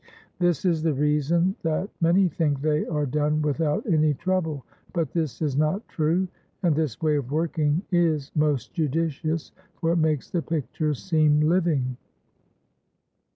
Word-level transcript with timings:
This 0.39 0.65
is 0.65 0.81
the 0.81 0.95
reason 0.95 1.55
that 1.61 1.91
many 2.01 2.27
think 2.27 2.59
they 2.61 2.87
are 2.87 3.05
done 3.05 3.39
without 3.43 3.85
any 3.85 4.15
trouble, 4.15 4.65
but 4.93 5.11
this 5.11 5.43
is 5.43 5.55
not 5.55 5.87
true. 5.87 6.27
And 6.63 6.75
this 6.75 6.99
way 7.03 7.17
of 7.17 7.31
working 7.31 7.83
is 7.91 8.31
most 8.33 8.73
judicious, 8.73 9.51
for 9.75 9.91
it 9.91 9.97
makes 9.97 10.31
the 10.31 10.41
pictures 10.41 11.03
seem 11.03 11.41
living. 11.41 11.97